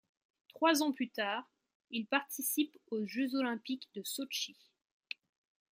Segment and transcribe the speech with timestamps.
[0.47, 1.47] Trois ans plus tard,
[1.91, 4.57] il participe aux Jeux olympiques de Sotchi.